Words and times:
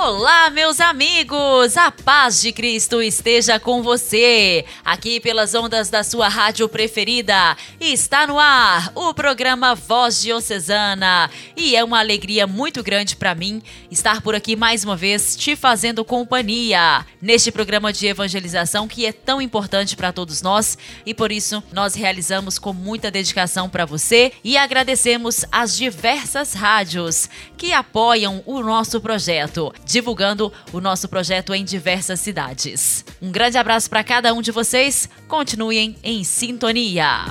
Olá, 0.00 0.48
meus 0.48 0.78
amigos! 0.78 1.76
A 1.76 1.90
paz 1.90 2.40
de 2.40 2.52
Cristo 2.52 3.02
esteja 3.02 3.58
com 3.58 3.82
você. 3.82 4.64
Aqui 4.84 5.18
pelas 5.18 5.56
ondas 5.56 5.90
da 5.90 6.04
sua 6.04 6.28
rádio 6.28 6.68
preferida, 6.68 7.56
está 7.80 8.24
no 8.24 8.38
ar 8.38 8.92
o 8.94 9.12
programa 9.12 9.74
Voz 9.74 10.22
Diocesana. 10.22 11.28
E 11.56 11.74
é 11.74 11.82
uma 11.82 11.98
alegria 11.98 12.46
muito 12.46 12.80
grande 12.80 13.16
para 13.16 13.34
mim 13.34 13.60
estar 13.90 14.22
por 14.22 14.36
aqui 14.36 14.54
mais 14.54 14.84
uma 14.84 14.94
vez 14.94 15.36
te 15.36 15.56
fazendo 15.56 16.04
companhia 16.04 17.04
neste 17.20 17.50
programa 17.50 17.92
de 17.92 18.06
evangelização 18.06 18.86
que 18.86 19.04
é 19.04 19.10
tão 19.10 19.42
importante 19.42 19.96
para 19.96 20.12
todos 20.12 20.40
nós 20.40 20.78
e 21.04 21.12
por 21.12 21.32
isso 21.32 21.60
nós 21.72 21.94
realizamos 21.94 22.56
com 22.56 22.72
muita 22.72 23.10
dedicação 23.10 23.68
para 23.68 23.84
você 23.84 24.32
e 24.44 24.56
agradecemos 24.56 25.44
as 25.50 25.76
diversas 25.76 26.54
rádios 26.54 27.28
que 27.56 27.72
apoiam 27.72 28.44
o 28.46 28.60
nosso 28.60 29.00
projeto 29.00 29.72
divulgando 29.88 30.52
o 30.70 30.80
nosso 30.80 31.08
projeto 31.08 31.54
em 31.54 31.64
diversas 31.64 32.20
cidades. 32.20 33.04
Um 33.20 33.32
grande 33.32 33.56
abraço 33.56 33.88
para 33.88 34.04
cada 34.04 34.32
um 34.34 34.42
de 34.42 34.52
vocês. 34.52 35.08
Continuem 35.26 35.96
em 36.04 36.22
sintonia. 36.22 37.24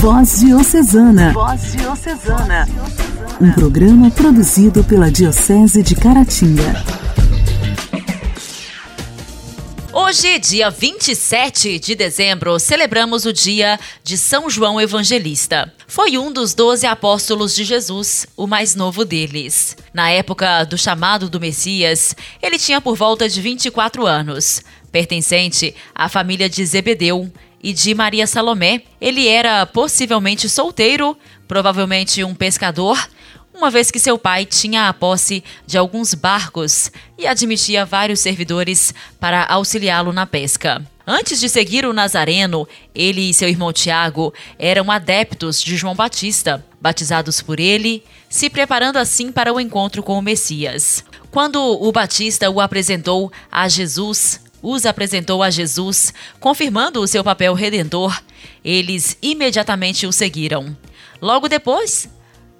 Voz 0.00 0.40
Diocesana. 0.40 1.32
Voz 1.32 1.72
Diocesana. 1.72 2.68
Um 3.40 3.52
programa 3.52 4.10
produzido 4.10 4.82
pela 4.82 5.10
Diocese 5.10 5.82
de 5.82 5.94
Caratinga. 5.94 6.84
Hoje, 9.92 10.38
dia 10.38 10.70
27 10.70 11.78
de 11.78 11.94
dezembro, 11.94 12.58
celebramos 12.58 13.24
o 13.24 13.32
dia 13.32 13.78
de 14.04 14.18
São 14.18 14.50
João 14.50 14.80
Evangelista. 14.80 15.72
Foi 15.88 16.18
um 16.18 16.32
dos 16.32 16.52
doze 16.52 16.84
apóstolos 16.84 17.54
de 17.54 17.62
Jesus, 17.62 18.26
o 18.36 18.46
mais 18.46 18.74
novo 18.74 19.04
deles. 19.04 19.76
Na 19.94 20.10
época 20.10 20.64
do 20.64 20.76
chamado 20.76 21.30
do 21.30 21.38
Messias, 21.38 22.14
ele 22.42 22.58
tinha 22.58 22.80
por 22.80 22.96
volta 22.96 23.28
de 23.28 23.40
24 23.40 24.04
anos. 24.04 24.62
Pertencente 24.90 25.74
à 25.94 26.08
família 26.08 26.48
de 26.48 26.64
Zebedeu 26.66 27.30
e 27.62 27.72
de 27.72 27.94
Maria 27.94 28.26
Salomé, 28.26 28.82
ele 29.00 29.28
era 29.28 29.64
possivelmente 29.64 30.48
solteiro, 30.48 31.16
provavelmente 31.46 32.22
um 32.24 32.34
pescador 32.34 32.98
uma 33.56 33.70
vez 33.70 33.90
que 33.90 33.98
seu 33.98 34.18
pai 34.18 34.44
tinha 34.44 34.88
a 34.88 34.92
posse 34.92 35.42
de 35.66 35.78
alguns 35.78 36.12
barcos 36.12 36.92
e 37.18 37.26
admitia 37.26 37.86
vários 37.86 38.20
servidores 38.20 38.92
para 39.18 39.44
auxiliá-lo 39.46 40.12
na 40.12 40.26
pesca. 40.26 40.84
Antes 41.06 41.40
de 41.40 41.48
seguir 41.48 41.86
o 41.86 41.92
Nazareno, 41.92 42.68
ele 42.94 43.30
e 43.30 43.34
seu 43.34 43.48
irmão 43.48 43.72
Tiago 43.72 44.34
eram 44.58 44.90
adeptos 44.90 45.62
de 45.62 45.76
João 45.76 45.94
Batista, 45.94 46.64
batizados 46.80 47.40
por 47.40 47.58
ele, 47.58 48.04
se 48.28 48.50
preparando 48.50 48.98
assim 48.98 49.32
para 49.32 49.52
o 49.52 49.60
encontro 49.60 50.02
com 50.02 50.18
o 50.18 50.22
Messias. 50.22 51.04
Quando 51.30 51.60
o 51.60 51.90
Batista 51.92 52.50
o 52.50 52.60
apresentou 52.60 53.32
a 53.50 53.68
Jesus, 53.68 54.40
os 54.60 54.84
apresentou 54.84 55.42
a 55.42 55.50
Jesus, 55.50 56.12
confirmando 56.40 57.00
o 57.00 57.06
seu 57.06 57.22
papel 57.22 57.54
redentor, 57.54 58.20
eles 58.64 59.16
imediatamente 59.22 60.06
o 60.06 60.12
seguiram. 60.12 60.76
Logo 61.22 61.48
depois, 61.48 62.08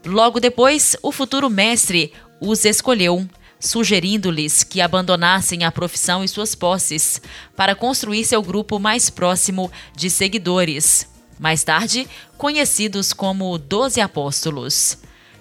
Logo 0.07 0.39
depois, 0.39 0.97
o 1.03 1.11
futuro 1.11 1.51
mestre 1.51 2.13
os 2.41 2.65
escolheu, 2.65 3.29
sugerindo-lhes 3.59 4.63
que 4.63 4.81
abandonassem 4.81 5.65
a 5.65 5.73
profissão 5.73 6.23
e 6.23 6.29
suas 6.29 6.55
posses 6.55 7.21
para 7.57 7.75
construir 7.75 8.25
seu 8.25 8.41
grupo 8.41 8.79
mais 8.79 9.11
próximo 9.11 9.69
de 9.97 10.09
seguidores, 10.09 11.09
mais 11.41 11.65
tarde 11.65 12.07
conhecidos 12.39 13.13
como 13.13 13.59
Doze 13.59 14.01
Apóstolos. 14.01 14.97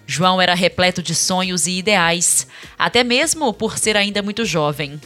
João 0.07 0.41
era 0.41 0.55
repleto 0.55 1.03
de 1.03 1.13
sonhos 1.13 1.67
e 1.67 1.77
ideais, 1.77 2.47
até 2.75 3.03
mesmo 3.03 3.53
por 3.53 3.77
ser 3.77 3.95
ainda 3.95 4.23
muito 4.23 4.43
jovem. 4.45 4.99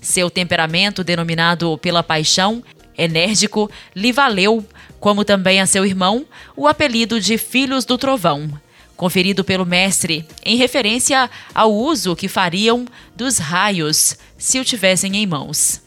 Seu 0.00 0.30
temperamento, 0.30 1.04
denominado 1.04 1.76
pela 1.76 2.02
paixão, 2.02 2.64
enérgico, 2.96 3.70
lhe 3.94 4.10
valeu, 4.10 4.66
como 4.98 5.22
também 5.22 5.60
a 5.60 5.66
seu 5.66 5.84
irmão, 5.84 6.24
o 6.56 6.66
apelido 6.66 7.20
de 7.20 7.36
Filhos 7.36 7.84
do 7.84 7.98
Trovão 7.98 8.50
conferido 8.96 9.42
pelo 9.42 9.66
mestre, 9.66 10.26
em 10.44 10.56
referência 10.56 11.30
ao 11.54 11.72
uso 11.72 12.16
que 12.16 12.28
fariam 12.28 12.86
dos 13.16 13.38
raios 13.38 14.16
se 14.38 14.58
o 14.60 14.64
tivessem 14.64 15.16
em 15.16 15.26
mãos. 15.26 15.80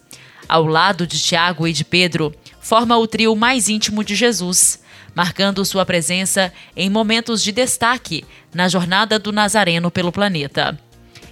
Ao 0.48 0.66
lado 0.66 1.08
de 1.08 1.20
Tiago 1.20 1.68
e 1.68 1.74
de 1.74 1.84
Pedro, 1.84 2.34
forma 2.60 2.98
o 2.98 3.08
trio 3.08 3.36
mais 3.36 3.70
íntimo 3.70 4.04
de 4.04 4.16
Jesus, 4.16 4.80
marcando 5.14 5.66
sua 5.66 5.86
presença 5.86 6.52
em 6.76 6.90
momentos 6.90 7.42
de 7.42 7.52
destaque 7.52 8.26
na 8.54 8.68
jornada 8.68 9.18
do 9.18 9.32
Nazareno 9.32 9.90
pelo 9.90 10.12
planeta. 10.12 10.78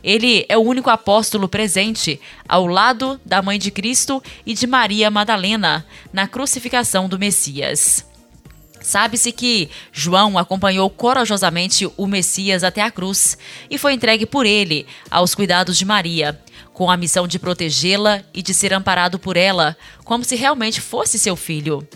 Ele 0.03 0.45
é 0.49 0.57
o 0.57 0.61
único 0.61 0.89
apóstolo 0.89 1.47
presente 1.47 2.19
ao 2.47 2.67
lado 2.67 3.19
da 3.25 3.41
Mãe 3.41 3.57
de 3.57 3.71
Cristo 3.71 4.21
e 4.45 4.53
de 4.53 4.67
Maria 4.67 5.09
Madalena 5.09 5.85
na 6.11 6.27
crucificação 6.27 7.07
do 7.07 7.17
Messias. 7.17 8.05
Sabe-se 8.83 9.31
que 9.31 9.69
João 9.93 10.37
acompanhou 10.37 10.89
corajosamente 10.89 11.89
o 11.95 12.05
Messias 12.05 12.65
até 12.65 12.81
a 12.81 12.91
cruz 12.91 13.37
e 13.69 13.77
foi 13.77 13.93
entregue 13.93 14.25
por 14.25 14.45
ele 14.45 14.85
aos 15.09 15.33
cuidados 15.33 15.77
de 15.77 15.85
Maria, 15.85 16.37
com 16.73 16.91
a 16.91 16.97
missão 16.97 17.25
de 17.25 17.39
protegê-la 17.39 18.21
e 18.33 18.43
de 18.43 18.53
ser 18.53 18.73
amparado 18.73 19.17
por 19.17 19.37
ela, 19.37 19.77
como 20.03 20.25
se 20.25 20.35
realmente 20.35 20.81
fosse 20.81 21.17
seu 21.17 21.37
filho. 21.37 21.87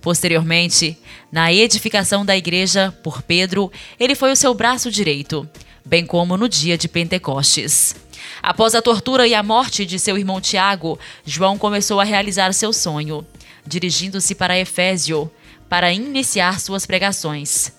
Posteriormente, 0.00 0.96
na 1.32 1.52
edificação 1.52 2.24
da 2.24 2.36
igreja 2.36 2.96
por 3.02 3.22
Pedro, 3.22 3.72
ele 3.98 4.14
foi 4.14 4.30
o 4.30 4.36
seu 4.36 4.54
braço 4.54 4.88
direito, 4.88 5.48
bem 5.84 6.06
como 6.06 6.36
no 6.36 6.48
dia 6.48 6.78
de 6.78 6.86
Pentecostes. 6.86 7.96
Após 8.40 8.76
a 8.76 8.82
tortura 8.82 9.26
e 9.26 9.34
a 9.34 9.42
morte 9.42 9.84
de 9.84 9.98
seu 9.98 10.16
irmão 10.16 10.40
Tiago, 10.40 10.96
João 11.24 11.58
começou 11.58 12.00
a 12.00 12.04
realizar 12.04 12.54
seu 12.54 12.72
sonho, 12.72 13.26
dirigindo-se 13.66 14.32
para 14.36 14.56
Efésio, 14.56 15.28
para 15.68 15.92
iniciar 15.92 16.60
suas 16.60 16.86
pregações. 16.86 17.72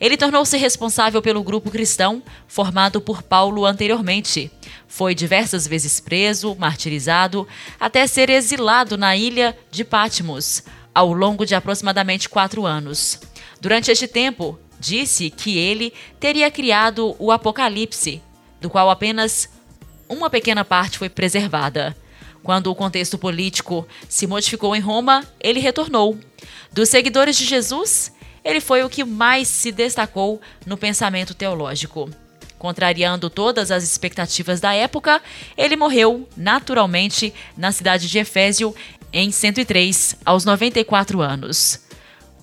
Ele 0.00 0.16
tornou-se 0.16 0.56
responsável 0.56 1.20
pelo 1.20 1.42
grupo 1.42 1.70
cristão 1.70 2.22
formado 2.46 3.00
por 3.00 3.22
Paulo 3.22 3.66
anteriormente. 3.66 4.50
Foi 4.86 5.14
diversas 5.14 5.66
vezes 5.66 5.98
preso, 5.98 6.54
martirizado, 6.56 7.48
até 7.80 8.06
ser 8.06 8.30
exilado 8.30 8.96
na 8.96 9.16
ilha 9.16 9.56
de 9.70 9.84
Patmos, 9.84 10.62
ao 10.94 11.12
longo 11.12 11.44
de 11.44 11.54
aproximadamente 11.54 12.28
quatro 12.28 12.64
anos. 12.64 13.20
Durante 13.60 13.90
este 13.90 14.06
tempo, 14.06 14.58
disse 14.78 15.30
que 15.30 15.58
ele 15.58 15.92
teria 16.20 16.50
criado 16.50 17.16
o 17.18 17.32
Apocalipse, 17.32 18.22
do 18.60 18.70
qual 18.70 18.88
apenas 18.88 19.48
uma 20.08 20.30
pequena 20.30 20.64
parte 20.64 20.96
foi 20.96 21.08
preservada. 21.08 21.96
Quando 22.48 22.68
o 22.68 22.74
contexto 22.74 23.18
político 23.18 23.86
se 24.08 24.26
modificou 24.26 24.74
em 24.74 24.80
Roma, 24.80 25.22
ele 25.38 25.60
retornou. 25.60 26.18
Dos 26.72 26.88
seguidores 26.88 27.36
de 27.36 27.44
Jesus, 27.44 28.10
ele 28.42 28.58
foi 28.58 28.82
o 28.82 28.88
que 28.88 29.04
mais 29.04 29.46
se 29.46 29.70
destacou 29.70 30.40
no 30.64 30.78
pensamento 30.78 31.34
teológico. 31.34 32.08
Contrariando 32.58 33.28
todas 33.28 33.70
as 33.70 33.84
expectativas 33.84 34.60
da 34.60 34.72
época, 34.72 35.20
ele 35.58 35.76
morreu 35.76 36.26
naturalmente 36.34 37.34
na 37.54 37.70
cidade 37.70 38.08
de 38.08 38.18
Efésio 38.18 38.74
em 39.12 39.30
103, 39.30 40.16
aos 40.24 40.46
94 40.46 41.20
anos. 41.20 41.80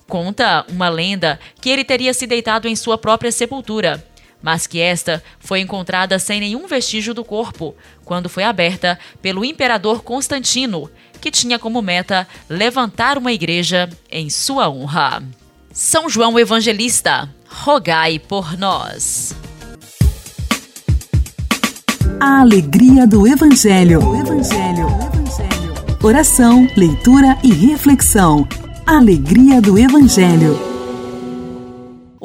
Conta 0.06 0.64
uma 0.68 0.88
lenda 0.88 1.40
que 1.60 1.68
ele 1.68 1.82
teria 1.82 2.14
se 2.14 2.28
deitado 2.28 2.68
em 2.68 2.76
sua 2.76 2.96
própria 2.96 3.32
sepultura 3.32 4.06
mas 4.42 4.66
que 4.66 4.80
esta 4.80 5.22
foi 5.40 5.60
encontrada 5.60 6.18
sem 6.18 6.38
nenhum 6.38 6.66
vestígio 6.66 7.12
do 7.14 7.24
corpo, 7.24 7.74
quando 8.06 8.28
foi 8.28 8.44
aberta 8.44 8.98
pelo 9.20 9.44
imperador 9.44 10.02
Constantino, 10.02 10.88
que 11.20 11.30
tinha 11.30 11.58
como 11.58 11.82
meta 11.82 12.26
levantar 12.48 13.18
uma 13.18 13.32
igreja 13.32 13.90
em 14.10 14.30
sua 14.30 14.70
honra. 14.70 15.22
São 15.72 16.08
João 16.08 16.38
Evangelista, 16.38 17.28
rogai 17.46 18.18
por 18.18 18.56
nós. 18.56 19.34
A 22.18 22.40
alegria 22.40 23.06
do 23.06 23.26
Evangelho. 23.26 24.00
Evangelho. 24.14 24.86
Evangelho. 25.12 25.74
Oração, 26.02 26.66
leitura 26.76 27.36
e 27.42 27.52
reflexão. 27.52 28.48
Alegria 28.86 29.60
do 29.60 29.76
Evangelho. 29.76 30.75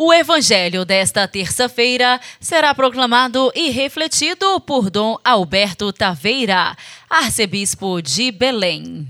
O 0.03 0.11
evangelho 0.11 0.83
desta 0.83 1.27
terça-feira 1.27 2.19
será 2.39 2.73
proclamado 2.73 3.51
e 3.53 3.69
refletido 3.69 4.59
por 4.61 4.89
Dom 4.89 5.15
Alberto 5.23 5.93
Taveira, 5.93 6.75
arcebispo 7.07 8.01
de 8.01 8.31
Belém. 8.31 9.07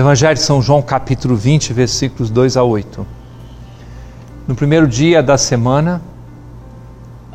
Evangelho 0.00 0.34
de 0.34 0.40
São 0.40 0.62
João, 0.62 0.80
capítulo 0.80 1.36
20, 1.36 1.74
versículos 1.74 2.30
2 2.30 2.56
a 2.56 2.62
8. 2.62 3.06
No 4.48 4.54
primeiro 4.54 4.88
dia 4.88 5.22
da 5.22 5.36
semana, 5.36 6.00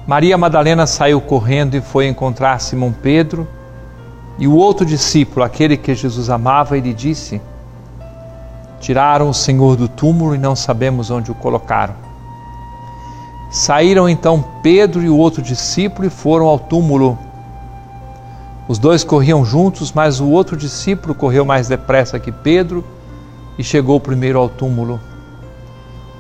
Maria 0.08 0.36
Madalena 0.36 0.88
saiu 0.88 1.22
correndo 1.22 1.76
e 1.76 1.82
foi 1.82 2.08
encontrar 2.08 2.60
Simão 2.60 2.92
Pedro 2.92 3.48
e 4.40 4.48
o 4.48 4.56
outro 4.56 4.84
discípulo, 4.84 5.46
aquele 5.46 5.78
que 5.78 5.94
Jesus 5.94 6.28
amava, 6.28 6.76
e 6.76 6.82
lhe 6.82 6.92
disse: 6.92 7.40
Tiraram 8.80 9.30
o 9.30 9.34
Senhor 9.34 9.76
do 9.76 9.88
túmulo 9.88 10.34
e 10.34 10.40
não 10.40 10.56
sabemos 10.56 11.12
onde 11.12 11.30
o 11.30 11.36
colocaram. 11.36 11.94
Saíram 13.52 14.10
então 14.10 14.44
Pedro 14.64 15.04
e 15.04 15.10
o 15.10 15.16
outro 15.16 15.44
discípulo 15.44 16.08
e 16.08 16.10
foram 16.10 16.48
ao 16.48 16.58
túmulo. 16.58 17.16
Os 18.68 18.80
dois 18.80 19.04
corriam 19.04 19.46
juntos, 19.46 19.92
mas 19.92 20.20
o 20.20 20.28
outro 20.28 20.58
discípulo 20.58 21.14
correu 21.14 21.46
mais 21.46 21.68
depressa 21.68 22.20
que 22.20 22.32
Pedro 22.32 22.84
e 23.58 23.64
chegou 23.64 24.00
primeiro 24.00 24.40
ao 24.40 24.50
túmulo. 24.50 25.00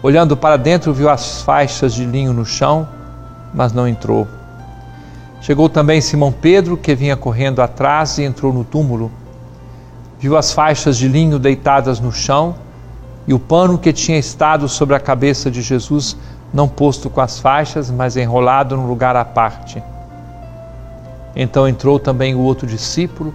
Olhando 0.03 0.37
para 0.37 0.55
dentro, 0.55 0.93
viu 0.93 1.09
as 1.09 1.41
faixas 1.41 1.93
de 1.93 2.05
linho 2.05 2.31
no 2.31 2.45
chão, 2.45 2.87
mas 3.51 3.73
não 3.73 3.87
entrou. 3.87 4.27
Chegou 5.41 5.67
também 5.67 6.01
Simão 6.01 6.31
Pedro, 6.31 6.77
que 6.77 6.93
vinha 6.93 7.17
correndo 7.17 7.61
atrás 7.61 8.19
e 8.19 8.23
entrou 8.23 8.53
no 8.53 8.63
túmulo. 8.63 9.11
Viu 10.19 10.37
as 10.37 10.53
faixas 10.53 10.97
de 10.97 11.07
linho 11.07 11.39
deitadas 11.39 11.99
no 11.99 12.11
chão 12.11 12.55
e 13.27 13.33
o 13.33 13.39
pano 13.39 13.79
que 13.79 13.91
tinha 13.91 14.19
estado 14.19 14.69
sobre 14.69 14.95
a 14.95 14.99
cabeça 14.99 15.49
de 15.49 15.63
Jesus, 15.63 16.15
não 16.53 16.67
posto 16.67 17.09
com 17.09 17.21
as 17.21 17.39
faixas, 17.39 17.89
mas 17.89 18.15
enrolado 18.15 18.77
num 18.77 18.85
lugar 18.85 19.15
à 19.15 19.25
parte. 19.25 19.81
Então 21.35 21.67
entrou 21.67 21.99
também 21.99 22.33
o 22.33 22.39
outro 22.39 22.65
discípulo, 22.65 23.33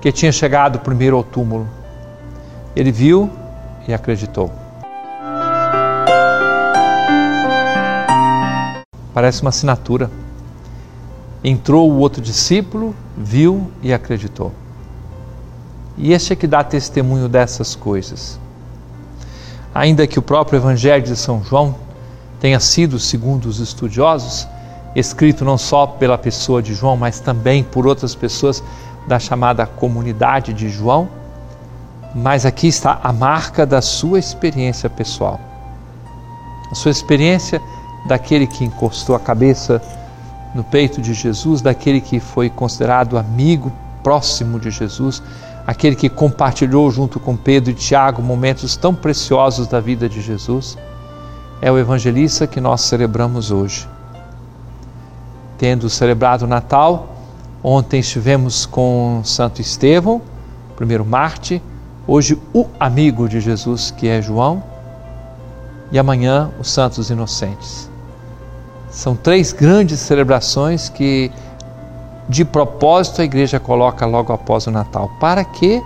que 0.00 0.10
tinha 0.10 0.32
chegado 0.32 0.80
primeiro 0.80 1.16
ao 1.16 1.22
túmulo. 1.22 1.68
Ele 2.74 2.90
viu 2.90 3.30
e 3.86 3.94
acreditou. 3.94 4.50
Parece 9.14 9.40
uma 9.42 9.50
assinatura. 9.50 10.10
Entrou 11.42 11.90
o 11.90 11.98
outro 11.98 12.20
discípulo, 12.20 12.94
viu 13.16 13.70
e 13.82 13.92
acreditou. 13.92 14.52
E 15.96 16.12
este 16.12 16.32
é 16.32 16.36
que 16.36 16.46
dá 16.46 16.62
testemunho 16.62 17.28
dessas 17.28 17.74
coisas. 17.74 18.38
Ainda 19.74 20.06
que 20.06 20.18
o 20.18 20.22
próprio 20.22 20.58
Evangelho 20.58 21.04
de 21.04 21.16
São 21.16 21.42
João 21.42 21.74
tenha 22.40 22.60
sido, 22.60 22.98
segundo 22.98 23.46
os 23.46 23.58
estudiosos, 23.58 24.46
escrito 24.96 25.44
não 25.44 25.58
só 25.58 25.86
pela 25.86 26.16
pessoa 26.16 26.62
de 26.62 26.72
João, 26.72 26.96
mas 26.96 27.20
também 27.20 27.62
por 27.62 27.86
outras 27.86 28.14
pessoas 28.14 28.64
da 29.06 29.18
chamada 29.18 29.66
comunidade 29.66 30.54
de 30.54 30.70
João, 30.70 31.08
mas 32.14 32.46
aqui 32.46 32.66
está 32.66 32.98
a 33.02 33.12
marca 33.12 33.66
da 33.66 33.82
sua 33.82 34.18
experiência 34.18 34.88
pessoal. 34.88 35.38
A 36.72 36.74
sua 36.74 36.90
experiência 36.90 37.60
daquele 38.08 38.46
que 38.46 38.64
encostou 38.64 39.14
a 39.14 39.20
cabeça 39.20 39.82
no 40.54 40.64
peito 40.64 41.02
de 41.02 41.12
Jesus, 41.12 41.60
daquele 41.60 42.00
que 42.00 42.18
foi 42.18 42.48
considerado 42.48 43.18
amigo 43.18 43.70
próximo 44.02 44.58
de 44.58 44.70
Jesus, 44.70 45.22
aquele 45.66 45.94
que 45.94 46.08
compartilhou 46.08 46.90
junto 46.90 47.20
com 47.20 47.36
Pedro 47.36 47.70
e 47.70 47.74
Tiago 47.74 48.22
momentos 48.22 48.76
tão 48.76 48.94
preciosos 48.94 49.66
da 49.66 49.78
vida 49.78 50.08
de 50.08 50.22
Jesus, 50.22 50.78
é 51.60 51.70
o 51.70 51.78
evangelista 51.78 52.46
que 52.46 52.62
nós 52.62 52.80
celebramos 52.80 53.50
hoje 53.50 53.86
tendo 55.58 55.88
celebrado 55.88 56.42
o 56.42 56.46
Natal. 56.46 57.08
Ontem 57.62 58.00
estivemos 58.00 58.66
com 58.66 59.22
Santo 59.24 59.60
Estevão, 59.60 60.20
primeiro 60.76 61.04
Marte, 61.04 61.62
hoje 62.06 62.40
o 62.54 62.66
amigo 62.78 63.28
de 63.28 63.40
Jesus, 63.40 63.90
que 63.90 64.06
é 64.06 64.22
João, 64.22 64.62
e 65.90 65.98
amanhã 65.98 66.50
os 66.60 66.70
Santos 66.70 67.10
Inocentes. 67.10 67.90
São 68.90 69.16
três 69.16 69.52
grandes 69.52 70.00
celebrações 70.00 70.88
que, 70.88 71.30
de 72.28 72.44
propósito, 72.44 73.20
a 73.20 73.24
igreja 73.24 73.58
coloca 73.58 74.06
logo 74.06 74.32
após 74.32 74.66
o 74.66 74.70
Natal, 74.70 75.10
para 75.20 75.44
que 75.44 75.82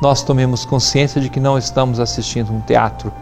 nós 0.00 0.22
tomemos 0.22 0.64
consciência 0.64 1.20
de 1.20 1.28
que 1.28 1.40
não 1.40 1.56
estamos 1.56 2.00
assistindo 2.00 2.52
um 2.52 2.60
teatro, 2.60 3.12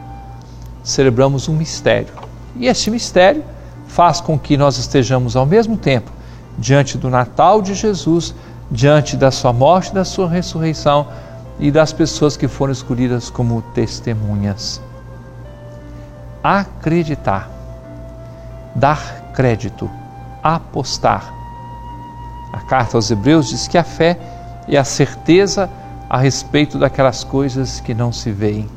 celebramos 0.83 1.49
um 1.49 1.55
mistério. 1.55 2.13
E 2.57 2.67
este 2.67 2.91
mistério 2.91 3.45
faz 3.93 4.23
com 4.23 4.39
que 4.39 4.57
nós 4.57 4.79
estejamos 4.79 5.37
ao 5.37 5.45
mesmo 5.45 5.77
tempo 5.77 6.11
diante 6.57 6.97
do 6.97 7.11
Natal 7.11 7.61
de 7.61 7.75
Jesus, 7.75 8.35
diante 8.71 9.17
da 9.17 9.31
sua 9.31 9.53
morte 9.53 9.93
da 9.93 10.05
sua 10.05 10.29
ressurreição 10.29 11.07
e 11.59 11.71
das 11.71 11.93
pessoas 11.93 12.35
que 12.35 12.49
foram 12.49 12.73
escolhidas 12.73 13.29
como 13.29 13.61
testemunhas. 13.75 14.81
Acreditar, 16.43 17.51
dar 18.75 19.33
crédito, 19.35 19.91
apostar. 20.43 21.33
A 22.53 22.61
carta 22.61 22.97
aos 22.97 23.11
Hebreus 23.11 23.51
diz 23.51 23.69
que 23.69 23.77
a 23.77 23.85
fé 23.85 24.19
é 24.69 24.79
a 24.79 24.85
certeza 24.85 25.69
a 26.09 26.19
respeito 26.19 26.79
daquelas 26.79 27.25
coisas 27.25 27.81
que 27.81 27.93
não 27.93 28.11
se 28.11 28.31
veem. 28.31 28.69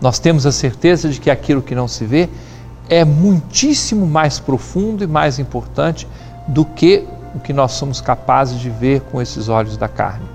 Nós 0.00 0.18
temos 0.18 0.46
a 0.46 0.52
certeza 0.52 1.08
de 1.08 1.20
que 1.20 1.30
aquilo 1.30 1.62
que 1.62 1.74
não 1.74 1.86
se 1.86 2.04
vê 2.04 2.28
é 2.88 3.04
muitíssimo 3.04 4.06
mais 4.06 4.38
profundo 4.38 5.02
e 5.02 5.06
mais 5.06 5.38
importante 5.38 6.06
do 6.46 6.64
que 6.64 7.06
o 7.34 7.40
que 7.40 7.52
nós 7.52 7.72
somos 7.72 8.00
capazes 8.00 8.58
de 8.58 8.70
ver 8.70 9.00
com 9.00 9.20
esses 9.20 9.48
olhos 9.48 9.76
da 9.76 9.88
carne. 9.88 10.26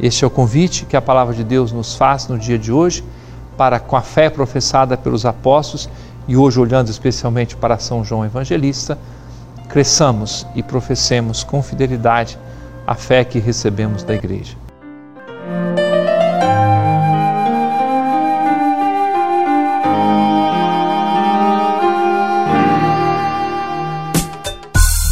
Este 0.00 0.24
é 0.24 0.26
o 0.26 0.30
convite 0.30 0.86
que 0.86 0.96
a 0.96 1.02
palavra 1.02 1.34
de 1.34 1.44
Deus 1.44 1.70
nos 1.72 1.94
faz 1.94 2.26
no 2.26 2.38
dia 2.38 2.58
de 2.58 2.72
hoje, 2.72 3.04
para 3.56 3.78
com 3.78 3.96
a 3.96 4.00
fé 4.00 4.30
professada 4.30 4.96
pelos 4.96 5.26
apóstolos 5.26 5.88
e 6.26 6.36
hoje 6.36 6.58
olhando 6.58 6.88
especialmente 6.88 7.54
para 7.56 7.78
São 7.78 8.04
João 8.04 8.24
Evangelista, 8.24 8.98
cresçamos 9.68 10.46
e 10.54 10.62
professemos 10.62 11.44
com 11.44 11.62
fidelidade 11.62 12.38
a 12.86 12.94
fé 12.94 13.24
que 13.24 13.38
recebemos 13.38 14.02
da 14.02 14.14
igreja. 14.14 14.61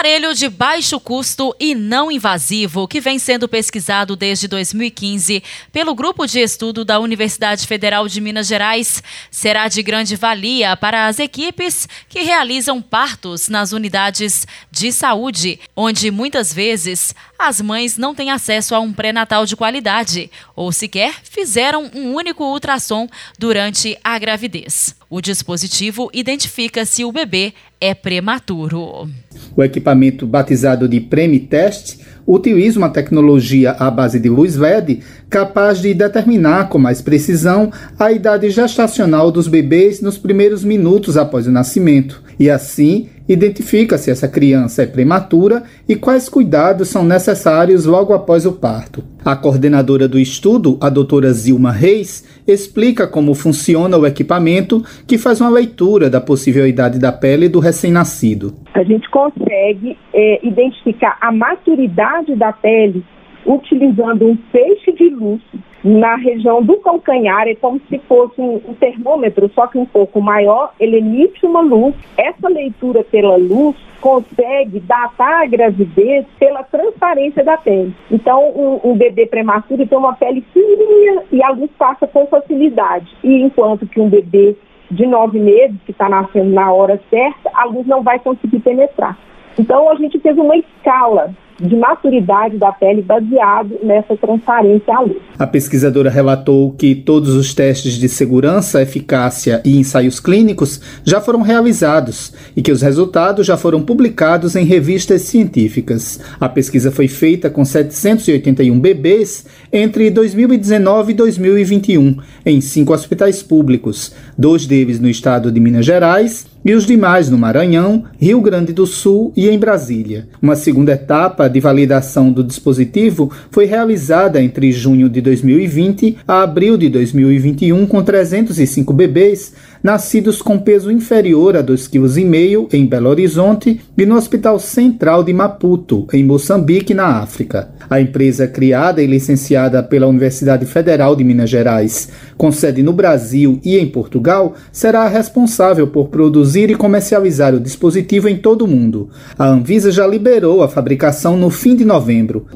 Aparelho 0.00 0.32
de 0.34 0.48
baixo 0.48 0.98
custo 0.98 1.54
e 1.60 1.74
não 1.74 2.10
invasivo 2.10 2.88
que 2.88 3.02
vem 3.02 3.18
sendo 3.18 3.46
pesquisado 3.46 4.16
desde 4.16 4.48
2015 4.48 5.42
pelo 5.70 5.94
Grupo 5.94 6.26
de 6.26 6.40
Estudo 6.40 6.86
da 6.86 6.98
Universidade 6.98 7.66
Federal 7.66 8.08
de 8.08 8.18
Minas 8.18 8.46
Gerais. 8.46 9.02
Será 9.30 9.68
de 9.68 9.82
grande 9.82 10.16
valia 10.16 10.74
para 10.74 11.06
as 11.06 11.18
equipes 11.18 11.86
que 12.08 12.22
realizam 12.22 12.80
partos 12.80 13.50
nas 13.50 13.72
unidades 13.72 14.46
de 14.70 14.90
saúde, 14.90 15.60
onde 15.76 16.10
muitas 16.10 16.50
vezes 16.50 17.14
as 17.40 17.60
mães 17.60 17.96
não 17.96 18.14
têm 18.14 18.30
acesso 18.30 18.74
a 18.74 18.80
um 18.80 18.92
pré-natal 18.92 19.46
de 19.46 19.56
qualidade 19.56 20.30
ou 20.54 20.70
sequer 20.70 21.14
fizeram 21.22 21.90
um 21.94 22.14
único 22.14 22.44
ultrassom 22.44 23.08
durante 23.38 23.98
a 24.04 24.18
gravidez. 24.18 24.94
O 25.08 25.20
dispositivo 25.20 26.10
identifica 26.12 26.84
se 26.84 27.04
o 27.04 27.10
bebê 27.10 27.54
é 27.80 27.94
prematuro. 27.94 29.10
O 29.56 29.64
equipamento 29.64 30.26
batizado 30.26 30.86
de 30.86 31.00
Premitest 31.00 31.98
utiliza 32.26 32.78
uma 32.78 32.88
tecnologia 32.88 33.72
à 33.72 33.90
base 33.90 34.18
de 34.18 34.28
luz 34.28 34.56
LED 34.56 35.00
capaz 35.28 35.80
de 35.80 35.94
determinar 35.94 36.68
com 36.68 36.78
mais 36.78 37.00
precisão 37.00 37.70
a 37.98 38.12
idade 38.12 38.50
gestacional 38.50 39.30
dos 39.30 39.48
bebês 39.48 40.00
nos 40.00 40.18
primeiros 40.18 40.64
minutos 40.64 41.16
após 41.16 41.46
o 41.46 41.52
nascimento. 41.52 42.22
E 42.38 42.48
assim, 42.48 43.08
identifica 43.28 43.98
se 43.98 44.10
essa 44.10 44.26
criança 44.26 44.82
é 44.82 44.86
prematura 44.86 45.62
e 45.88 45.94
quais 45.94 46.28
cuidados 46.28 46.88
são 46.88 47.04
necessários 47.04 47.84
logo 47.84 48.12
após 48.12 48.46
o 48.46 48.52
parto. 48.52 49.04
A 49.24 49.36
coordenadora 49.36 50.08
do 50.08 50.18
estudo, 50.18 50.78
a 50.80 50.88
doutora 50.88 51.32
Zilma 51.32 51.70
Reis, 51.70 52.24
explica 52.52 53.06
como 53.06 53.34
funciona 53.34 53.96
o 53.96 54.06
equipamento 54.06 54.82
que 55.06 55.18
faz 55.18 55.40
uma 55.40 55.50
leitura 55.50 56.08
da 56.10 56.20
possível 56.20 56.66
idade 56.66 56.98
da 56.98 57.12
pele 57.12 57.48
do 57.48 57.60
recém-nascido. 57.60 58.54
A 58.74 58.82
gente 58.82 59.08
consegue 59.10 59.96
é, 60.12 60.46
identificar 60.46 61.16
a 61.20 61.32
maturidade 61.32 62.34
da 62.36 62.52
pele 62.52 63.04
utilizando 63.46 64.26
um 64.26 64.36
feixe 64.50 64.92
de 64.92 65.08
luz 65.08 65.40
na 65.82 66.14
região 66.16 66.62
do 66.62 66.76
calcanhar, 66.78 67.48
é 67.48 67.54
como 67.54 67.80
se 67.88 67.98
fosse 68.00 68.40
um, 68.40 68.60
um, 68.68 68.74
termômetro, 68.74 69.50
só 69.54 69.66
que 69.66 69.78
um 69.78 69.86
pouco 69.86 70.20
maior, 70.20 70.72
ele 70.78 70.98
emite 70.98 71.44
uma 71.46 71.60
luz. 71.60 71.94
Essa 72.16 72.48
leitura 72.48 73.02
pela 73.02 73.36
luz 73.36 73.76
consegue 74.00 74.80
datar 74.80 75.42
a 75.42 75.46
gravidez 75.46 76.26
pela 76.38 76.62
transparência 76.62 77.42
da 77.42 77.56
pele. 77.56 77.94
Então, 78.10 78.50
um, 78.50 78.90
um 78.90 78.96
bebê 78.96 79.26
prematuro 79.26 79.86
tem 79.86 79.96
uma 79.96 80.14
pele 80.14 80.44
fininha 80.52 81.22
e 81.32 81.42
a 81.42 81.50
luz 81.50 81.70
passa 81.78 82.06
com 82.06 82.26
facilidade. 82.26 83.10
E 83.22 83.40
enquanto 83.42 83.86
que 83.86 84.00
um 84.00 84.08
bebê 84.08 84.56
de 84.90 85.06
nove 85.06 85.38
meses, 85.38 85.76
que 85.86 85.92
está 85.92 86.08
nascendo 86.08 86.50
na 86.50 86.72
hora 86.72 87.00
certa, 87.08 87.50
a 87.54 87.64
luz 87.64 87.86
não 87.86 88.02
vai 88.02 88.18
conseguir 88.18 88.58
penetrar. 88.60 89.16
Então, 89.58 89.90
a 89.90 89.94
gente 89.94 90.18
fez 90.18 90.36
uma 90.36 90.56
escala 90.56 91.34
de 91.60 91.76
maturidade 91.76 92.56
da 92.56 92.72
pele 92.72 93.02
baseado 93.02 93.78
nessa 93.82 94.16
transparência 94.16 94.94
à 94.94 95.00
luz. 95.00 95.18
A 95.38 95.46
pesquisadora 95.46 96.10
relatou 96.10 96.72
que 96.72 96.94
todos 96.94 97.34
os 97.34 97.54
testes 97.54 97.94
de 97.94 98.08
segurança, 98.08 98.82
eficácia 98.82 99.60
e 99.64 99.78
ensaios 99.78 100.18
clínicos 100.18 100.80
já 101.04 101.20
foram 101.20 101.42
realizados 101.42 102.32
e 102.56 102.62
que 102.62 102.72
os 102.72 102.82
resultados 102.82 103.46
já 103.46 103.56
foram 103.56 103.82
publicados 103.82 104.56
em 104.56 104.64
revistas 104.64 105.22
científicas. 105.22 106.20
A 106.40 106.48
pesquisa 106.48 106.90
foi 106.90 107.08
feita 107.08 107.50
com 107.50 107.64
781 107.64 108.78
bebês 108.78 109.46
entre 109.72 110.10
2019 110.10 111.12
e 111.12 111.14
2021 111.14 112.16
em 112.44 112.60
cinco 112.60 112.92
hospitais 112.92 113.42
públicos, 113.42 114.14
dois 114.36 114.66
deles 114.66 114.98
no 114.98 115.08
estado 115.08 115.52
de 115.52 115.60
Minas 115.60 115.84
Gerais 115.84 116.46
e 116.64 116.74
os 116.74 116.84
demais 116.84 117.30
no 117.30 117.38
Maranhão, 117.38 118.04
Rio 118.18 118.40
Grande 118.40 118.72
do 118.72 118.86
Sul 118.86 119.32
e 119.36 119.48
em 119.48 119.58
Brasília. 119.58 120.28
Uma 120.42 120.56
segunda 120.56 120.92
etapa 120.92 121.48
de 121.48 121.60
validação 121.60 122.30
do 122.30 122.44
dispositivo 122.44 123.30
foi 123.50 123.64
realizada 123.64 124.42
entre 124.42 124.70
junho 124.72 125.08
de 125.08 125.20
2020 125.20 126.18
a 126.26 126.42
abril 126.42 126.76
de 126.76 126.88
2021 126.88 127.86
com 127.86 128.02
305 128.02 128.92
bebês 128.92 129.54
nascidos 129.82 130.42
com 130.42 130.58
peso 130.58 130.90
inferior 130.90 131.56
a 131.56 131.62
2,5 131.62 132.68
kg 132.68 132.76
em 132.76 132.86
Belo 132.86 133.08
Horizonte 133.08 133.80
e 133.96 134.06
no 134.06 134.16
Hospital 134.16 134.58
Central 134.58 135.22
de 135.22 135.32
Maputo, 135.32 136.06
em 136.12 136.24
Moçambique, 136.24 136.94
na 136.94 137.20
África. 137.20 137.70
A 137.88 138.00
empresa 138.00 138.46
criada 138.46 139.02
e 139.02 139.06
licenciada 139.06 139.82
pela 139.82 140.06
Universidade 140.06 140.66
Federal 140.66 141.16
de 141.16 141.24
Minas 141.24 141.50
Gerais, 141.50 142.08
com 142.36 142.52
sede 142.52 142.82
no 142.82 142.92
Brasil 142.92 143.60
e 143.64 143.78
em 143.78 143.86
Portugal, 143.86 144.54
será 144.70 145.08
responsável 145.08 145.86
por 145.86 146.08
produzir 146.08 146.70
e 146.70 146.74
comercializar 146.74 147.54
o 147.54 147.60
dispositivo 147.60 148.28
em 148.28 148.36
todo 148.36 148.64
o 148.64 148.68
mundo. 148.68 149.10
A 149.38 149.46
Anvisa 149.46 149.90
já 149.90 150.06
liberou 150.06 150.62
a 150.62 150.68
fabricação 150.68 151.36
no 151.36 151.50
fim 151.50 151.74
de 151.74 151.84
novembro. 151.84 152.46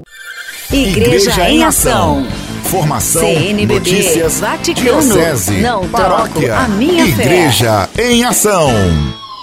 Igreja, 0.72 1.30
Igreja 1.30 1.50
em 1.50 1.64
Ação. 1.64 2.24
Formação, 2.64 3.20
CNBB, 3.22 3.74
notícias, 3.74 4.40
Vaticano, 4.40 4.84
diocese, 4.84 5.60
não 5.60 5.88
paróquia, 5.88 6.56
a 6.56 6.68
minha 6.68 7.04
Igreja 7.06 7.88
fé. 7.92 8.10
em 8.10 8.24
Ação. 8.24 8.70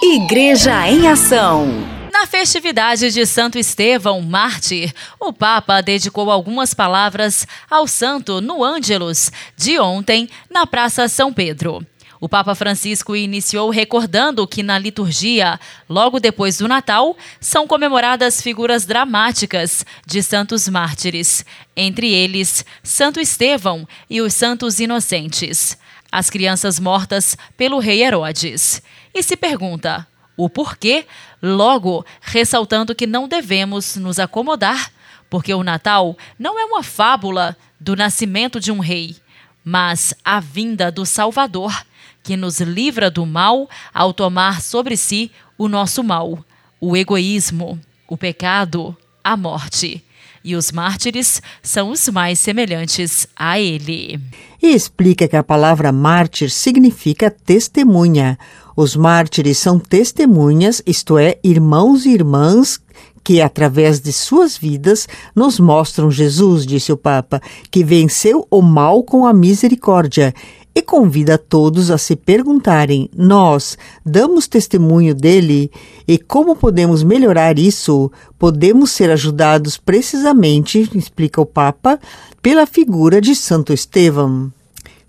Igreja 0.02 0.88
em 0.88 1.08
Ação. 1.08 1.68
Na 2.12 2.26
festividade 2.26 3.10
de 3.10 3.24
Santo 3.24 3.58
Estevão, 3.58 4.20
mártir, 4.20 4.92
o 5.18 5.32
Papa 5.32 5.80
dedicou 5.80 6.30
algumas 6.30 6.74
palavras 6.74 7.46
ao 7.70 7.86
santo 7.86 8.40
no 8.40 8.62
Ângelus 8.62 9.30
de 9.56 9.78
ontem 9.78 10.28
na 10.50 10.66
Praça 10.66 11.08
São 11.08 11.32
Pedro. 11.32 11.84
O 12.22 12.28
Papa 12.28 12.54
Francisco 12.54 13.16
iniciou 13.16 13.68
recordando 13.68 14.46
que 14.46 14.62
na 14.62 14.78
liturgia, 14.78 15.58
logo 15.88 16.20
depois 16.20 16.56
do 16.56 16.68
Natal, 16.68 17.16
são 17.40 17.66
comemoradas 17.66 18.40
figuras 18.40 18.86
dramáticas 18.86 19.84
de 20.06 20.22
santos 20.22 20.68
mártires, 20.68 21.44
entre 21.76 22.12
eles 22.12 22.64
Santo 22.80 23.18
Estevão 23.18 23.88
e 24.08 24.20
os 24.20 24.34
santos 24.34 24.78
inocentes, 24.78 25.76
as 26.12 26.30
crianças 26.30 26.78
mortas 26.78 27.36
pelo 27.56 27.80
rei 27.80 28.04
Herodes. 28.04 28.80
E 29.12 29.20
se 29.20 29.36
pergunta 29.36 30.06
o 30.36 30.48
porquê, 30.48 31.04
logo 31.42 32.06
ressaltando 32.20 32.94
que 32.94 33.04
não 33.04 33.26
devemos 33.26 33.96
nos 33.96 34.20
acomodar, 34.20 34.92
porque 35.28 35.52
o 35.52 35.64
Natal 35.64 36.16
não 36.38 36.56
é 36.56 36.64
uma 36.64 36.84
fábula 36.84 37.56
do 37.80 37.96
nascimento 37.96 38.60
de 38.60 38.70
um 38.70 38.78
rei, 38.78 39.16
mas 39.64 40.14
a 40.24 40.38
vinda 40.38 40.88
do 40.92 41.04
Salvador 41.04 41.84
que 42.22 42.36
nos 42.36 42.60
livra 42.60 43.10
do 43.10 43.26
mal 43.26 43.68
ao 43.92 44.12
tomar 44.12 44.60
sobre 44.62 44.96
si 44.96 45.30
o 45.58 45.68
nosso 45.68 46.02
mal, 46.02 46.38
o 46.80 46.96
egoísmo, 46.96 47.78
o 48.08 48.16
pecado, 48.16 48.96
a 49.22 49.36
morte. 49.36 50.04
E 50.44 50.56
os 50.56 50.72
mártires 50.72 51.40
são 51.62 51.90
os 51.90 52.08
mais 52.08 52.38
semelhantes 52.38 53.28
a 53.36 53.60
ele. 53.60 54.20
E 54.60 54.74
explica 54.74 55.28
que 55.28 55.36
a 55.36 55.42
palavra 55.42 55.92
mártir 55.92 56.50
significa 56.50 57.30
testemunha. 57.30 58.36
Os 58.76 58.96
mártires 58.96 59.58
são 59.58 59.78
testemunhas, 59.78 60.82
isto 60.84 61.16
é, 61.16 61.38
irmãos 61.44 62.06
e 62.06 62.10
irmãs 62.10 62.80
que, 63.24 63.40
através 63.40 64.00
de 64.00 64.12
suas 64.12 64.56
vidas, 64.56 65.08
nos 65.34 65.60
mostram 65.60 66.10
Jesus, 66.10 66.66
disse 66.66 66.92
o 66.92 66.96
Papa, 66.96 67.40
que 67.70 67.84
venceu 67.84 68.46
o 68.50 68.60
mal 68.60 69.02
com 69.04 69.26
a 69.26 69.32
misericórdia 69.32 70.34
e 70.74 70.80
convida 70.80 71.36
todos 71.36 71.90
a 71.90 71.98
se 71.98 72.16
perguntarem: 72.16 73.08
nós 73.16 73.76
damos 74.04 74.48
testemunho 74.48 75.14
dele 75.14 75.70
e 76.06 76.18
como 76.18 76.56
podemos 76.56 77.02
melhorar 77.02 77.58
isso? 77.58 78.10
Podemos 78.38 78.90
ser 78.90 79.10
ajudados 79.10 79.76
precisamente, 79.76 80.90
explica 80.94 81.40
o 81.40 81.46
Papa, 81.46 81.98
pela 82.40 82.66
figura 82.66 83.20
de 83.20 83.34
Santo 83.34 83.72
Estevão. 83.72 84.52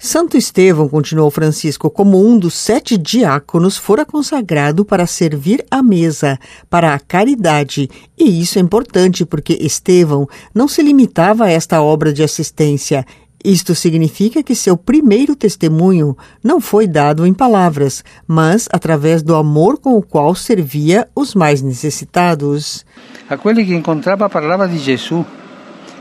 Santo 0.05 0.35
Estevão, 0.35 0.89
continuou 0.89 1.31
Francisco, 1.31 1.89
como 1.89 2.27
um 2.27 2.37
dos 2.37 2.55
sete 2.55 2.97
diáconos, 2.97 3.77
fora 3.77 4.05
consagrado 4.05 4.83
para 4.83 5.07
servir 5.07 5.65
à 5.71 5.81
mesa, 5.81 6.37
para 6.69 6.93
a 6.93 6.99
caridade. 6.99 7.89
E 8.19 8.41
isso 8.41 8.59
é 8.59 8.61
importante 8.61 9.25
porque 9.25 9.57
Estevão 9.61 10.27
não 10.53 10.67
se 10.67 10.81
limitava 10.81 11.45
a 11.45 11.49
esta 11.49 11.81
obra 11.81 12.11
de 12.11 12.21
assistência. 12.21 13.05
Isto 13.43 13.75
significa 13.75 14.41
que 14.41 14.55
seu 14.55 14.77
primeiro 14.77 15.35
testemunho 15.35 16.15
não 16.41 16.61
foi 16.61 16.87
dado 16.87 17.25
em 17.25 17.33
palavras, 17.33 18.01
mas 18.25 18.69
através 18.71 19.21
do 19.21 19.35
amor 19.35 19.79
com 19.79 19.97
o 19.97 20.01
qual 20.01 20.33
servia 20.33 21.09
os 21.13 21.35
mais 21.35 21.61
necessitados. 21.61 22.85
Aquele 23.27 23.65
que 23.65 23.73
encontrava 23.73 24.29
parlava 24.29 24.65
de 24.65 24.77
Jesus, 24.77 25.25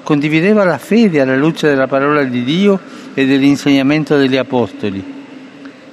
condivideva 0.04 0.62
a 0.72 0.78
fede 0.78 1.18
alla 1.18 1.36
luce 1.36 1.66
della 1.66 1.88
parola 1.88 2.22
di 2.24 2.44
Dio 2.44 2.78
e 3.14 3.26
dell'insegnamento 3.26 4.16
degli 4.16 4.36
apostoli. 4.36 5.02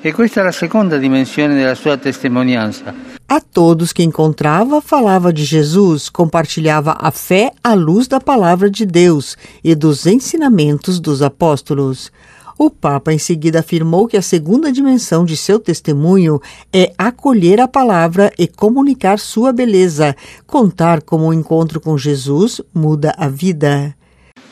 E 0.02 0.14
questa 0.14 0.42
è 0.42 0.44
la 0.44 0.52
seconda 0.52 0.98
dimensione 0.98 1.56
della 1.56 1.76
sua 1.76 1.98
testimonianza. 1.98 3.09
A 3.32 3.40
todos 3.40 3.94
que 3.94 4.02
encontrava, 4.02 4.82
falava 4.82 5.32
de 5.32 5.46
Jesus, 5.46 6.10
compartilhava 6.10 6.98
a 7.00 7.12
fé 7.12 7.52
à 7.64 7.76
luz 7.76 8.08
da 8.08 8.20
palavra 8.20 8.72
de 8.72 8.88
Deus 8.88 9.38
e 9.64 9.76
dos 9.76 10.08
ensinamentos 10.08 11.00
dos 11.00 11.22
apóstolos. 11.22 12.12
O 12.58 12.72
Papa 12.72 13.14
em 13.14 13.20
seguida 13.20 13.60
afirmou 13.60 14.08
que 14.08 14.18
a 14.18 14.22
segunda 14.24 14.72
dimensão 14.72 15.24
de 15.26 15.38
seu 15.38 15.60
testemunho 15.60 16.42
é 16.74 16.92
acolher 16.98 17.62
a 17.62 17.68
palavra 17.68 18.34
e 18.36 18.48
comunicar 18.48 19.20
sua 19.20 19.54
beleza, 19.54 20.16
contar 20.48 21.04
como 21.04 21.28
o 21.28 21.34
encontro 21.34 21.80
com 21.80 21.96
Jesus 21.96 22.60
muda 22.74 23.14
a 23.16 23.30
vida. 23.30 23.96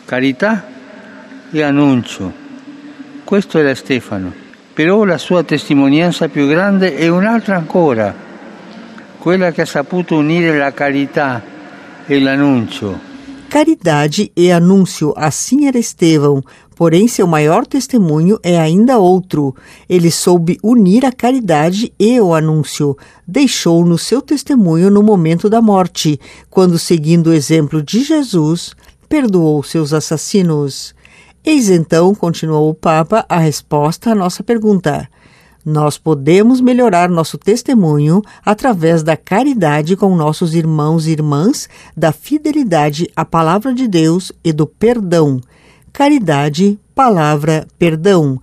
Carità 0.05 0.63
e 1.51 1.63
anúncio. 1.63 2.31
Questo 3.25 3.57
era 3.57 3.74
Stefano. 3.74 4.31
Però 4.75 5.03
la 5.03 5.17
sua 5.17 5.43
testimonianza 5.43 6.29
più 6.29 6.48
grande 6.48 6.96
è 6.96 7.07
un'altra 7.07 7.57
ancora 7.57 8.26
quella 9.20 9.52
che 9.52 9.62
ha 9.62 9.66
saputo 9.66 10.16
unire 10.16 10.58
la 10.58 10.72
carità 10.72 11.42
e 12.06 12.20
l'annuncio. 12.20 13.08
Caridade 13.50 14.30
e 14.36 14.52
anúncio, 14.52 15.14
assim 15.16 15.68
era 15.68 15.80
Estevão, 15.80 16.44
porém 16.76 17.08
seu 17.08 17.26
maior 17.26 17.66
testemunho 17.66 18.38
é 18.44 18.60
ainda 18.60 19.00
outro. 19.00 19.56
Ele 19.88 20.12
soube 20.12 20.60
unir 20.62 21.06
a 21.06 21.14
caridade 21.14 21.94
e 21.98 22.20
o 22.20 22.34
anúncio. 22.34 22.98
Deixou 23.26 23.86
no 23.86 23.98
seu 23.98 24.22
testemunho 24.22 24.92
no 24.92 25.02
momento 25.02 25.50
da 25.50 25.62
morte, 25.62 26.20
quando, 26.50 26.78
seguindo 26.78 27.28
o 27.28 27.34
exemplo 27.34 27.82
de 27.82 28.04
Jesus, 28.04 28.76
perdoou 29.08 29.64
seus 29.64 29.94
assassinos. 29.94 30.94
Eis 31.44 31.70
então, 31.70 32.14
continuou 32.14 32.70
o 32.70 32.76
Papa, 32.76 33.26
a 33.30 33.38
resposta 33.38 34.12
à 34.12 34.16
nossa 34.16 34.44
pergunta. 34.44 35.10
Nós 35.70 35.98
podemos 35.98 36.62
melhorar 36.62 37.10
nosso 37.10 37.38
testemunho 37.38 38.22
através 38.46 39.04
da 39.04 39.18
caridade 39.18 39.98
com 39.98 40.16
nossos 40.16 40.56
irmãos 40.56 41.06
e 41.06 41.12
irmãs, 41.12 41.68
da 41.94 42.14
fidelidade 42.14 43.12
à 43.14 43.26
palavra 43.26 43.74
de 43.74 43.86
Deus 43.86 44.32
e 44.42 44.54
do 44.54 44.66
perdão. 44.66 45.42
Caridade, 45.92 46.80
palavra, 46.96 47.68
perdão. 47.78 48.42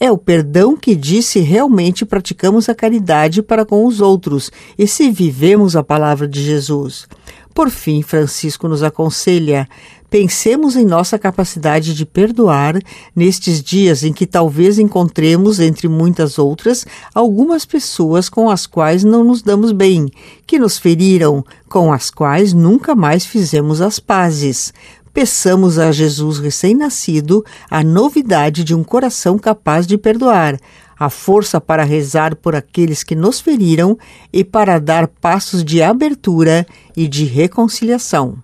É 0.00 0.10
o 0.10 0.18
perdão 0.18 0.76
que 0.76 0.96
diz 0.96 1.26
se 1.26 1.38
realmente 1.38 2.04
praticamos 2.04 2.68
a 2.68 2.74
caridade 2.74 3.40
para 3.40 3.64
com 3.64 3.86
os 3.86 4.00
outros 4.00 4.50
e 4.76 4.84
se 4.88 5.12
vivemos 5.12 5.76
a 5.76 5.84
palavra 5.84 6.26
de 6.26 6.42
Jesus. 6.42 7.06
Por 7.54 7.70
fim, 7.70 8.02
Francisco 8.02 8.66
nos 8.66 8.82
aconselha: 8.82 9.68
Pensemos 10.14 10.76
em 10.76 10.84
nossa 10.84 11.18
capacidade 11.18 11.92
de 11.92 12.06
perdoar 12.06 12.80
nestes 13.16 13.60
dias 13.60 14.04
em 14.04 14.12
que 14.12 14.28
talvez 14.28 14.78
encontremos, 14.78 15.58
entre 15.58 15.88
muitas 15.88 16.38
outras, 16.38 16.86
algumas 17.12 17.64
pessoas 17.64 18.28
com 18.28 18.48
as 18.48 18.64
quais 18.64 19.02
não 19.02 19.24
nos 19.24 19.42
damos 19.42 19.72
bem, 19.72 20.08
que 20.46 20.56
nos 20.56 20.78
feriram, 20.78 21.44
com 21.68 21.92
as 21.92 22.12
quais 22.12 22.52
nunca 22.52 22.94
mais 22.94 23.26
fizemos 23.26 23.80
as 23.80 23.98
pazes. 23.98 24.72
Peçamos 25.12 25.80
a 25.80 25.90
Jesus 25.90 26.38
recém-nascido 26.38 27.44
a 27.68 27.82
novidade 27.82 28.62
de 28.62 28.72
um 28.72 28.84
coração 28.84 29.36
capaz 29.36 29.84
de 29.84 29.98
perdoar, 29.98 30.60
a 30.96 31.10
força 31.10 31.60
para 31.60 31.82
rezar 31.82 32.36
por 32.36 32.54
aqueles 32.54 33.02
que 33.02 33.16
nos 33.16 33.40
feriram 33.40 33.98
e 34.32 34.44
para 34.44 34.78
dar 34.78 35.08
passos 35.08 35.64
de 35.64 35.82
abertura 35.82 36.64
e 36.96 37.08
de 37.08 37.24
reconciliação. 37.24 38.38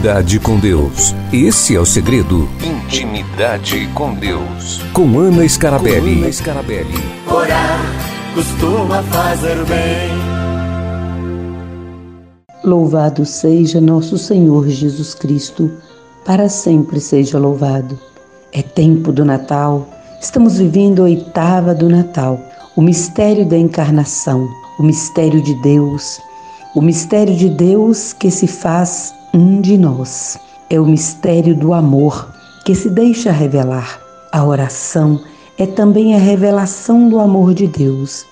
Intimidade 0.00 0.40
com 0.40 0.58
Deus. 0.58 1.14
Esse 1.30 1.76
é 1.76 1.78
o 1.78 1.84
segredo. 1.84 2.48
Intimidade 2.64 3.86
com 3.92 4.14
Deus. 4.14 4.80
Com 4.94 5.18
Ana 5.18 5.46
Scarabelli. 5.46 6.14
Com 6.14 6.22
Ana 6.22 6.32
Scarabelli. 6.32 6.94
Orar 7.30 7.80
costuma 8.34 9.02
fazer 9.02 9.62
bem. 9.66 10.08
Louvado 12.64 13.26
seja 13.26 13.78
nosso 13.78 14.16
Senhor 14.16 14.66
Jesus 14.70 15.12
Cristo, 15.12 15.70
para 16.24 16.48
sempre 16.48 16.98
seja 16.98 17.38
louvado. 17.38 17.98
É 18.54 18.62
tempo 18.62 19.12
do 19.12 19.22
Natal, 19.22 19.86
estamos 20.18 20.56
vivendo 20.56 21.00
a 21.00 21.04
oitava 21.04 21.74
do 21.74 21.90
Natal, 21.90 22.40
o 22.74 22.80
mistério 22.80 23.44
da 23.44 23.58
encarnação, 23.58 24.48
o 24.78 24.82
mistério 24.82 25.42
de 25.42 25.54
Deus, 25.56 26.18
o 26.74 26.80
mistério 26.80 27.36
de 27.36 27.50
Deus 27.50 28.14
que 28.14 28.30
se 28.30 28.46
faz 28.46 29.19
um 29.32 29.60
de 29.60 29.76
nós. 29.76 30.38
É 30.68 30.78
o 30.80 30.86
mistério 30.86 31.54
do 31.54 31.72
amor 31.72 32.28
que 32.64 32.74
se 32.74 32.90
deixa 32.90 33.32
revelar. 33.32 34.00
A 34.32 34.44
oração 34.44 35.20
é 35.58 35.66
também 35.66 36.14
a 36.14 36.18
revelação 36.18 37.08
do 37.08 37.18
amor 37.18 37.54
de 37.54 37.66
Deus. 37.66 38.24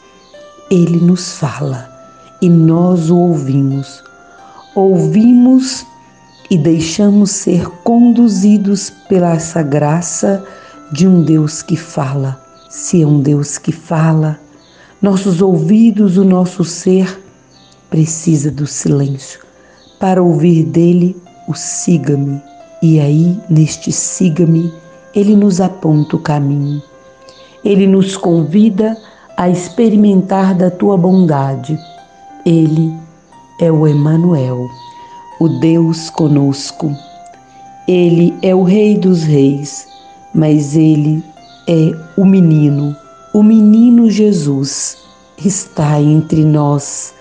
Ele 0.71 0.99
nos 0.99 1.33
fala 1.33 1.89
e 2.41 2.49
nós 2.49 3.11
o 3.11 3.17
ouvimos 3.17 4.03
ouvimos 4.79 5.85
e 6.49 6.57
deixamos 6.57 7.33
ser 7.33 7.69
conduzidos 7.83 8.91
pela 9.09 9.35
essa 9.35 9.61
graça 9.61 10.45
de 10.93 11.07
um 11.07 11.23
Deus 11.23 11.63
que 11.63 11.77
fala. 11.77 12.41
Se 12.71 13.03
é 13.03 13.07
um 13.07 13.21
Deus 13.21 13.59
que 13.59 13.73
fala, 13.73 14.39
nossos 15.03 15.43
ouvidos, 15.43 16.17
o 16.17 16.25
nosso 16.25 16.65
ser 16.65 17.21
precisa 17.91 18.51
do 18.51 18.67
silêncio 18.67 19.48
para 19.99 20.23
ouvir 20.23 20.65
dele 20.65 21.17
o 21.49 21.55
siga-me. 21.55 22.41
E 22.83 23.01
aí, 23.01 23.39
neste 23.49 23.91
siga-me, 23.91 24.73
ele 25.15 25.35
nos 25.35 25.61
aponta 25.61 26.17
o 26.17 26.21
caminho. 26.21 26.83
Ele 27.65 27.87
nos 27.87 28.17
convida 28.17 28.97
a 29.37 29.49
experimentar 29.49 30.55
da 30.55 30.71
tua 30.71 30.97
bondade. 30.97 31.79
Ele 32.47 32.93
é 33.61 33.71
o 33.71 33.87
Emanuel, 33.87 34.69
o 35.41 35.49
Deus 35.61 36.11
conosco. 36.11 36.95
Ele 37.89 38.37
é 38.43 38.55
o 38.55 38.63
Rei 38.63 38.97
dos 38.97 39.25
Reis, 39.25 39.89
mas 40.35 40.77
ele 40.77 41.25
é 41.67 41.93
o 42.17 42.25
menino. 42.25 42.95
O 43.35 43.43
menino 43.43 44.11
Jesus 44.11 44.99
está 45.45 46.01
entre 46.01 46.45
nós. 46.45 47.13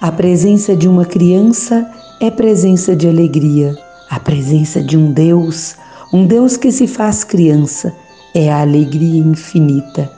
A 0.00 0.10
presença 0.10 0.76
de 0.76 0.88
uma 0.88 1.04
criança 1.04 1.88
é 2.20 2.30
presença 2.30 2.94
de 2.94 3.08
alegria. 3.08 3.76
A 4.10 4.20
presença 4.20 4.82
de 4.82 4.96
um 4.96 5.12
Deus, 5.12 5.74
um 6.12 6.26
Deus 6.26 6.56
que 6.56 6.70
se 6.70 6.86
faz 6.86 7.24
criança, 7.24 7.92
é 8.34 8.52
a 8.52 8.60
alegria 8.60 9.20
infinita. 9.20 10.10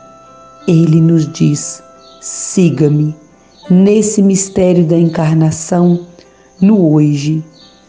Ele 0.68 1.00
nos 1.00 1.30
diz: 1.32 1.82
siga-me 2.20 3.14
nesse 3.70 4.22
mistério 4.22 4.85
da 4.85 4.98
encarnação, 4.98 6.06
no 6.61 6.92
hoje, 6.92 7.42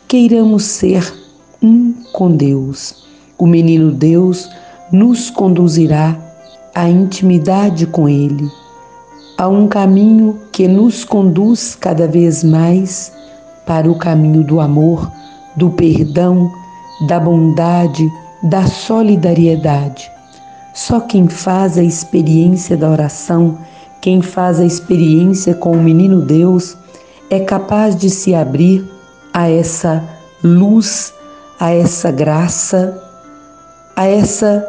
queiramos 0.08 0.63
ser 0.63 1.13
um 1.62 1.93
com 2.13 2.32
Deus. 2.32 3.06
O 3.38 3.46
menino 3.46 3.91
Deus 3.91 4.50
nos 4.91 5.30
conduzirá 5.30 6.17
à 6.74 6.89
intimidade 6.89 7.86
com 7.88 8.08
Ele, 8.08 8.50
a 9.38 9.48
um 9.48 9.67
caminho 9.67 10.39
que 10.52 10.67
nos 10.67 11.04
conduz 11.04 11.76
cada 11.76 12.08
vez 12.08 12.43
mais 12.43 13.12
para 13.68 13.92
o 13.92 13.96
caminho 13.96 14.44
do 14.44 14.60
amor, 14.60 15.12
do 15.56 15.70
perdão, 15.70 16.50
da 17.08 17.20
bondade, 17.20 18.10
da 18.42 18.66
solidariedade. 18.66 20.10
Só 20.74 21.02
quem 21.02 21.28
faz 21.28 21.78
a 21.78 21.84
experiência 21.84 22.76
da 22.76 22.90
oração 22.90 23.58
quem 24.08 24.22
faz 24.22 24.60
a 24.60 24.66
experiência 24.66 25.54
com 25.54 25.72
o 25.72 25.84
menino 25.84 26.22
Deus 26.22 26.78
é 27.30 27.40
capaz 27.40 27.96
de 27.96 28.10
se 28.10 28.34
abrir 28.34 28.90
a 29.34 29.50
essa 29.50 30.04
luz, 30.44 31.14
a 31.60 31.72
essa 31.72 32.12
graça, 32.12 33.04
a 33.96 34.06
essa 34.06 34.66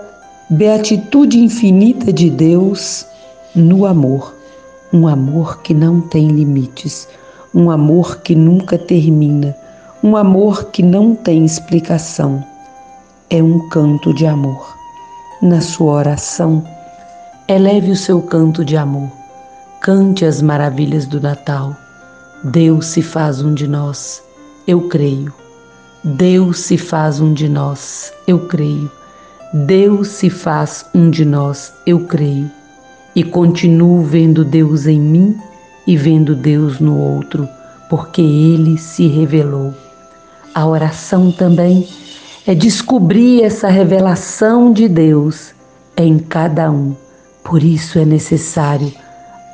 beatitude 0.51 1.39
infinita 1.39 2.13
de 2.13 2.31
Deus 2.31 3.07
no 3.55 3.87
amor. 3.87 4.35
Um 4.93 5.07
amor 5.07 5.61
que 5.63 5.75
não 5.75 6.01
tem 6.01 6.29
limites, 6.29 7.07
um 7.59 7.71
amor 7.71 8.21
que 8.21 8.35
nunca 8.35 8.79
termina, 8.79 9.55
um 10.03 10.17
amor 10.17 10.71
que 10.71 10.83
não 10.83 11.15
tem 11.15 11.45
explicação. 11.45 12.43
É 13.29 13.43
um 13.43 13.69
canto 13.69 14.15
de 14.15 14.25
amor. 14.25 14.75
Na 15.43 15.61
sua 15.61 15.93
oração, 15.93 16.65
eleve 17.49 17.91
o 17.91 17.97
seu 17.97 18.23
canto 18.23 18.65
de 18.65 18.77
amor 18.77 19.11
Cante 19.81 20.25
as 20.25 20.43
maravilhas 20.43 21.07
do 21.07 21.21
Natal. 21.21 21.75
Deus 22.45 22.87
se 22.87 23.01
faz 23.01 23.41
um 23.41 23.55
de 23.55 23.69
nós, 23.69 24.21
eu 24.67 24.89
creio. 24.89 25.33
Deus 26.03 26.61
se 26.61 26.77
faz 26.77 27.21
um 27.21 27.33
de 27.33 27.49
nós, 27.49 28.13
eu 28.27 28.47
creio. 28.49 28.91
Deus 29.53 30.09
se 30.09 30.29
faz 30.29 30.85
um 30.93 31.09
de 31.11 31.25
nós, 31.25 31.73
eu 31.87 32.01
creio. 32.01 32.51
E 33.15 33.23
continuo 33.23 34.03
vendo 34.03 34.45
Deus 34.45 34.87
em 34.87 35.01
mim 35.01 35.41
e 35.89 35.97
vendo 35.97 36.37
Deus 36.37 36.79
no 36.79 36.99
outro, 36.99 37.49
porque 37.89 38.21
Ele 38.21 38.77
se 38.77 39.07
revelou. 39.09 39.73
A 40.55 40.67
oração 40.67 41.33
também 41.33 41.89
é 42.47 42.55
descobrir 42.55 43.43
essa 43.43 43.69
revelação 43.69 44.71
de 44.71 44.87
Deus 44.87 45.55
em 45.97 46.19
cada 46.19 46.71
um. 46.71 46.95
Por 47.43 47.63
isso 47.63 47.99
é 47.99 48.05
necessário 48.05 48.93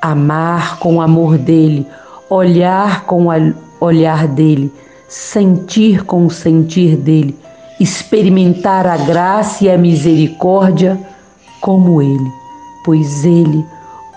amar 0.02 0.80
com 0.80 0.96
o 0.96 1.00
amor 1.00 1.38
dele, 1.38 1.86
olhar 2.28 3.04
com 3.04 3.28
o 3.28 3.54
olhar 3.80 4.26
dele, 4.26 4.72
sentir 5.08 6.04
com 6.04 6.26
o 6.26 6.30
sentir 6.30 6.96
dele, 6.96 7.38
experimentar 7.78 8.88
a 8.88 8.96
graça 8.96 9.66
e 9.66 9.70
a 9.70 9.78
misericórdia 9.78 10.98
como 11.60 12.02
ele, 12.02 12.30
pois 12.84 13.24
ele, 13.24 13.64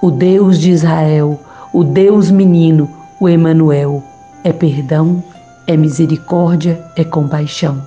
o 0.02 0.10
Deus 0.10 0.60
de 0.60 0.72
Israel, 0.72 1.40
o 1.74 1.84
Deus 1.84 2.32
menino, 2.32 2.90
o 3.20 3.28
Emanuel, 3.28 4.04
é 4.44 4.54
perdão, 4.54 5.24
é 5.66 5.76
misericórdia, 5.76 6.84
é 6.96 7.04
compaixão. 7.04 7.86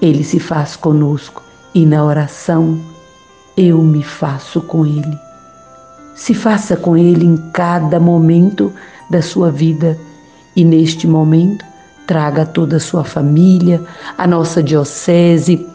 Ele 0.00 0.22
se 0.22 0.38
faz 0.38 0.76
conosco 0.76 1.42
e 1.74 1.84
na 1.84 2.04
oração 2.04 2.78
eu 3.56 3.82
me 3.82 4.02
faço 4.02 4.60
com 4.60 4.84
ele. 4.84 5.18
Se 6.14 6.32
faça 6.32 6.76
com 6.76 6.96
Ele 6.96 7.26
em 7.26 7.36
cada 7.52 8.00
momento 8.00 8.72
da 9.10 9.20
sua 9.20 9.50
vida 9.50 9.98
e 10.56 10.64
neste 10.64 11.06
momento 11.06 11.64
traga 12.06 12.46
toda 12.46 12.76
a 12.76 12.80
sua 12.80 13.04
família, 13.04 13.82
a 14.16 14.26
nossa 14.26 14.62
diocese, 14.62 15.66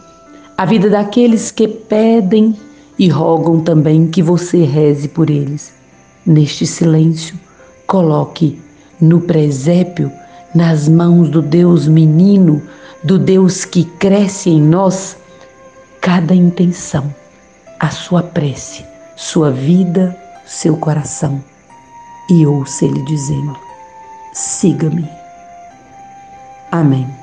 a 0.58 0.64
vida 0.64 0.90
daqueles 0.90 1.50
que 1.50 1.68
pedem 1.68 2.56
e 2.98 3.08
rogam 3.08 3.60
também 3.60 4.08
que 4.08 4.22
você 4.22 4.64
reze 4.64 5.08
por 5.08 5.30
eles. 5.30 5.81
Neste 6.24 6.66
silêncio, 6.66 7.38
coloque 7.86 8.60
no 9.00 9.20
presépio, 9.20 10.10
nas 10.54 10.88
mãos 10.88 11.28
do 11.28 11.42
Deus 11.42 11.88
menino, 11.88 12.62
do 13.02 13.18
Deus 13.18 13.64
que 13.64 13.84
cresce 13.84 14.50
em 14.50 14.62
nós, 14.62 15.16
cada 16.00 16.34
intenção, 16.34 17.12
a 17.80 17.90
sua 17.90 18.22
prece, 18.22 18.84
sua 19.16 19.50
vida, 19.50 20.16
seu 20.46 20.76
coração 20.76 21.42
e 22.30 22.46
ouça 22.46 22.84
Ele 22.84 23.02
dizendo: 23.02 23.56
siga-me. 24.32 25.08
Amém. 26.70 27.21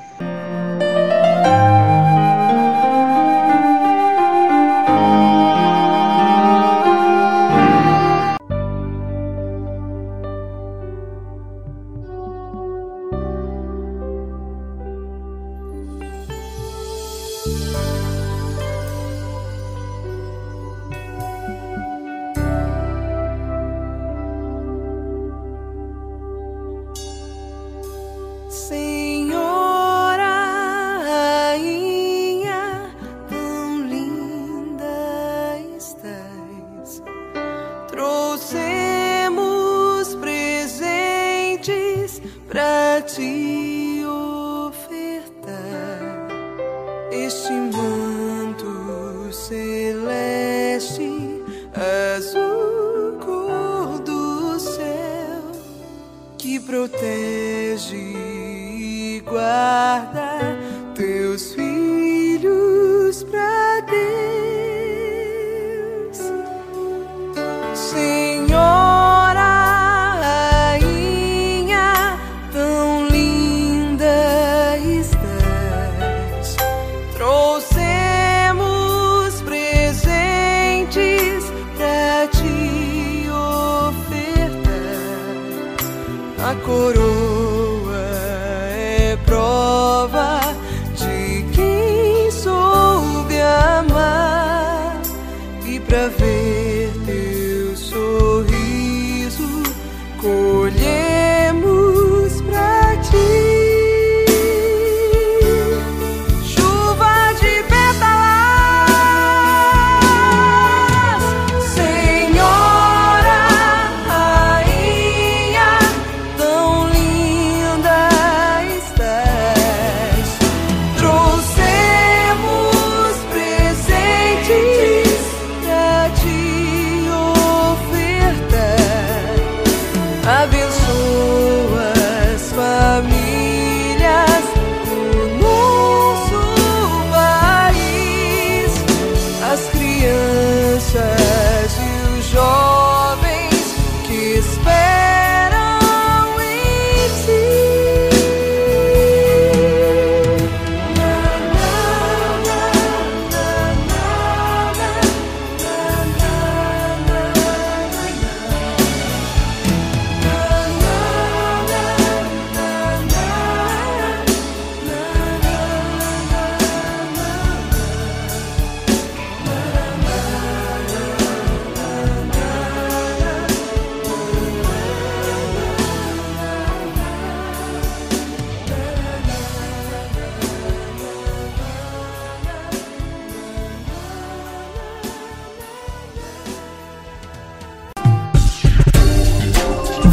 Música 17.45 17.98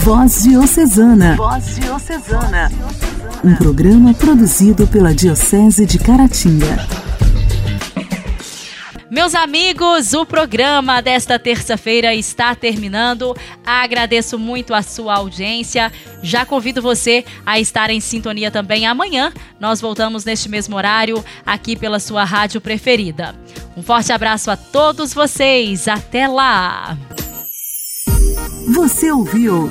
Voz 0.07 0.45
Diocesana. 0.45 1.35
Voz 1.35 1.81
Diocesana. 1.81 2.71
Um 3.43 3.57
programa 3.57 4.15
produzido 4.15 4.87
pela 4.87 5.13
Diocese 5.13 5.85
de 5.85 5.99
Caratinga. 5.99 6.87
Meus 9.11 9.35
amigos, 9.35 10.13
o 10.13 10.25
programa 10.25 11.03
desta 11.03 11.41
terça-feira 11.41 12.15
está 12.15 12.55
terminando. 12.55 13.35
Agradeço 13.67 14.39
muito 14.39 14.75
a 14.75 14.81
sua 14.81 15.17
audiência. 15.17 15.91
Já 16.23 16.47
convido 16.47 16.81
você 16.81 17.25
a 17.45 17.59
estar 17.59 17.91
em 17.91 17.99
sintonia 17.99 18.49
também 18.49 18.87
amanhã. 18.87 19.33
Nós 19.59 19.81
voltamos 19.81 20.25
neste 20.25 20.49
mesmo 20.49 20.77
horário 20.77 21.25
aqui 21.45 21.75
pela 21.75 21.99
sua 21.99 22.23
rádio 22.23 22.61
preferida. 22.61 23.35
Um 23.77 23.83
forte 23.83 24.13
abraço 24.13 24.53
a 24.53 24.57
todos 24.57 25.13
vocês. 25.13 25.89
Até 25.89 26.29
lá! 26.29 26.97
Você 28.69 29.11
ouviu 29.13 29.71